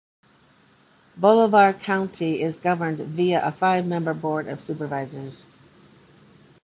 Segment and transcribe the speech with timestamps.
[1.15, 5.45] Bolivar County is governed via a five-member board of supervisors.